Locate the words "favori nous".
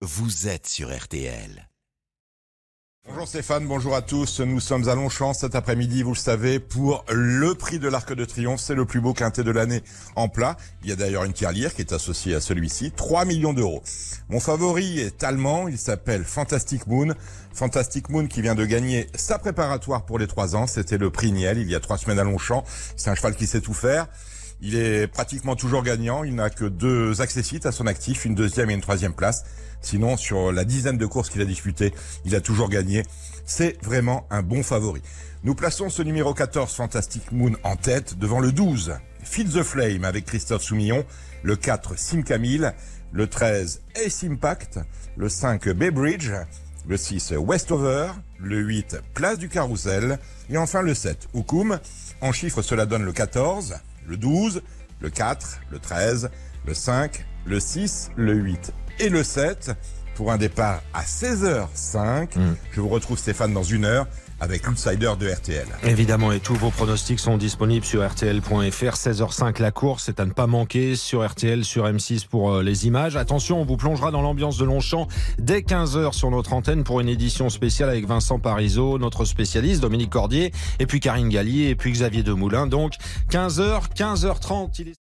34.62-35.54